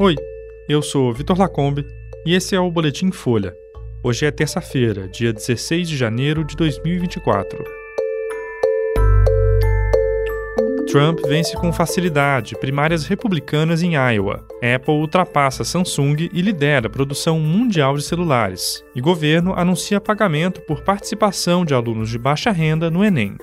[0.00, 0.14] Oi,
[0.68, 1.84] eu sou Vitor Lacombe
[2.24, 3.52] e esse é o Boletim Folha.
[4.00, 7.64] Hoje é terça-feira, dia 16 de janeiro de 2024.
[10.86, 14.46] Trump vence com facilidade primárias republicanas em Iowa.
[14.62, 18.84] Apple ultrapassa Samsung e lidera a produção mundial de celulares.
[18.94, 23.36] E governo anuncia pagamento por participação de alunos de baixa renda no Enem.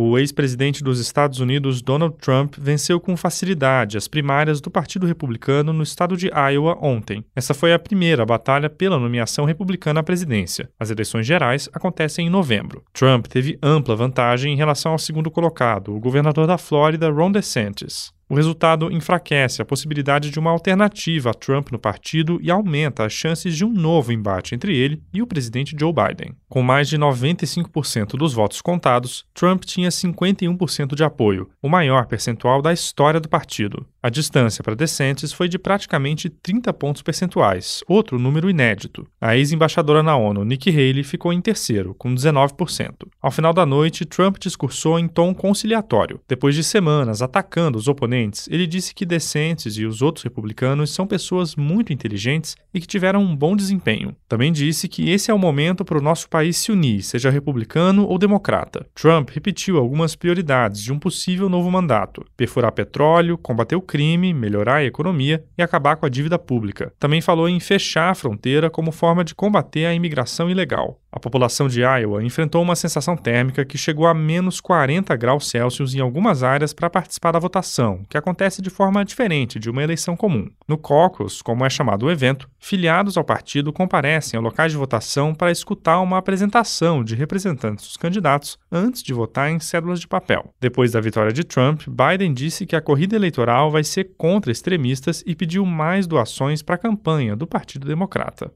[0.00, 5.72] O ex-presidente dos Estados Unidos, Donald Trump, venceu com facilidade as primárias do Partido Republicano
[5.72, 7.24] no estado de Iowa ontem.
[7.34, 10.70] Essa foi a primeira batalha pela nomeação republicana à presidência.
[10.78, 12.84] As eleições gerais acontecem em novembro.
[12.92, 18.16] Trump teve ampla vantagem em relação ao segundo colocado, o governador da Flórida, Ron DeSantis.
[18.30, 23.12] O resultado enfraquece a possibilidade de uma alternativa a Trump no partido e aumenta as
[23.12, 26.34] chances de um novo embate entre ele e o presidente Joe Biden.
[26.46, 32.60] Com mais de 95% dos votos contados, Trump tinha 51% de apoio, o maior percentual
[32.60, 33.86] da história do partido.
[34.08, 39.06] A distância para DeSantis foi de praticamente 30 pontos percentuais, outro número inédito.
[39.20, 43.06] A ex-embaixadora na ONU, Nikki Haley, ficou em terceiro, com 19%.
[43.20, 46.22] Ao final da noite, Trump discursou em tom conciliatório.
[46.26, 51.06] Depois de semanas atacando os oponentes, ele disse que DeSantis e os outros republicanos são
[51.06, 54.16] pessoas muito inteligentes e que tiveram um bom desempenho.
[54.26, 58.06] Também disse que esse é o momento para o nosso país se unir, seja republicano
[58.06, 58.86] ou democrata.
[58.94, 63.97] Trump repetiu algumas prioridades de um possível novo mandato: perfurar petróleo, combater o crime,
[64.34, 66.92] melhorar a economia e acabar com a dívida pública.
[66.98, 71.00] Também falou em fechar a fronteira como forma de combater a imigração ilegal.
[71.10, 75.94] A população de Iowa enfrentou uma sensação térmica que chegou a menos 40 graus Celsius
[75.94, 80.14] em algumas áreas para participar da votação, que acontece de forma diferente de uma eleição
[80.14, 80.50] comum.
[80.68, 85.34] No caucus, como é chamado o evento, filiados ao partido comparecem ao locais de votação
[85.34, 90.52] para escutar uma apresentação de representantes dos candidatos antes de votar em cédulas de papel.
[90.60, 95.24] Depois da vitória de Trump, Biden disse que a corrida eleitoral vai ser contra extremistas
[95.26, 98.52] e pediu mais doações para a campanha do Partido Democrata.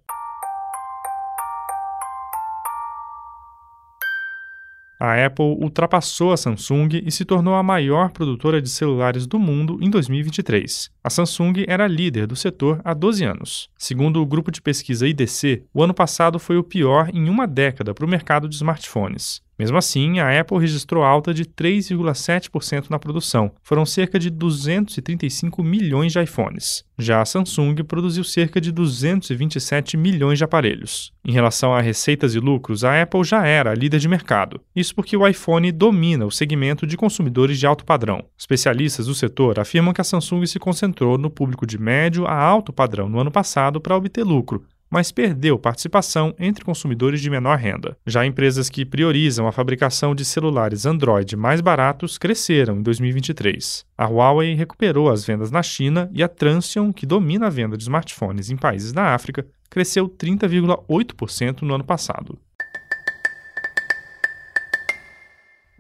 [5.05, 9.77] A Apple ultrapassou a Samsung e se tornou a maior produtora de celulares do mundo
[9.83, 10.93] em 2023.
[11.03, 13.69] A Samsung era líder do setor há 12 anos.
[13.77, 17.93] Segundo o grupo de pesquisa IDC, o ano passado foi o pior em uma década
[17.93, 19.43] para o mercado de smartphones.
[19.59, 23.53] Mesmo assim, a Apple registrou alta de 3,7% na produção.
[23.63, 26.85] Foram cerca de 235 milhões de iPhones.
[26.99, 31.13] Já a Samsung produziu cerca de 227 milhões de aparelhos.
[31.25, 34.61] Em relação a receitas e lucros, a Apple já era a líder de mercado.
[34.75, 38.25] Isso porque o iPhone domina o segmento de consumidores de alto padrão.
[38.39, 42.73] Especialistas do setor afirmam que a Samsung se concentrou no público de médio a alto
[42.73, 47.97] padrão no ano passado para obter lucro, mas perdeu participação entre consumidores de menor renda.
[48.07, 53.87] Já empresas que priorizam a fabricação de celulares Android mais baratos cresceram em 2023.
[53.97, 57.85] A Huawei recuperou as vendas na China e a Transsion, que domina a venda de
[57.85, 62.39] smartphones em países da África, cresceu 30,8% no ano passado.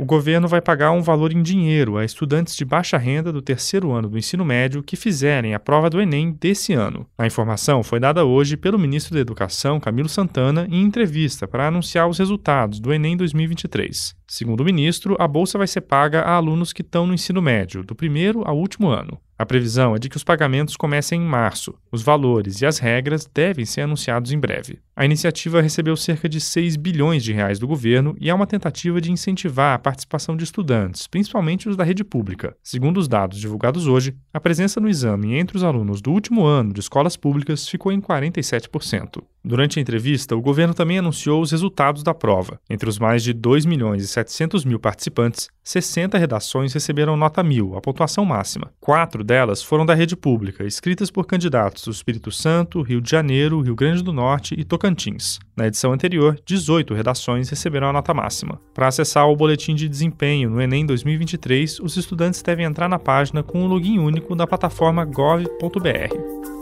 [0.02, 3.92] O governo vai pagar um valor em dinheiro a estudantes de baixa renda do terceiro
[3.92, 7.06] ano do ensino médio que fizerem a prova do Enem desse ano.
[7.16, 12.08] A informação foi dada hoje pelo ministro da Educação, Camilo Santana, em entrevista para anunciar
[12.08, 14.16] os resultados do Enem 2023.
[14.26, 17.84] Segundo o ministro, a bolsa vai ser paga a alunos que estão no ensino médio,
[17.84, 19.20] do primeiro ao último ano.
[19.38, 21.74] A previsão é de que os pagamentos comecem em março.
[21.90, 24.78] Os valores e as regras devem ser anunciados em breve.
[24.94, 29.00] A iniciativa recebeu cerca de 6 bilhões de reais do governo e é uma tentativa
[29.00, 32.54] de incentivar a participação de estudantes, principalmente os da rede pública.
[32.62, 36.72] Segundo os dados divulgados hoje, a presença no exame entre os alunos do último ano
[36.72, 39.22] de escolas públicas ficou em 47%.
[39.44, 42.60] Durante a entrevista, o governo também anunciou os resultados da prova.
[42.70, 47.76] Entre os mais de 2 milhões e 700 mil participantes, 60 redações receberam nota 1000,
[47.76, 48.72] a pontuação máxima.
[48.80, 53.60] Quatro delas foram da rede pública, escritas por candidatos do Espírito Santo, Rio de Janeiro,
[53.60, 55.40] Rio Grande do Norte e Tocantins.
[55.56, 58.60] Na edição anterior, 18 redações receberam a nota máxima.
[58.72, 63.42] Para acessar o boletim de desempenho no Enem 2023, os estudantes devem entrar na página
[63.42, 66.61] com o um login único da plataforma gov.br.